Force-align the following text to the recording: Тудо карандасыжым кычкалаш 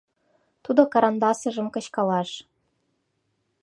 Тудо 0.63 0.81
карандасыжым 0.93 1.67
кычкалаш 1.75 2.29